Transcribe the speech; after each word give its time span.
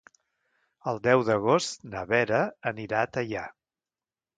El 0.93 1.01
deu 1.09 1.21
d'agost 1.29 1.87
na 1.93 2.03
Vera 2.15 2.43
anirà 2.75 3.05
a 3.07 3.15
Teià. 3.17 3.49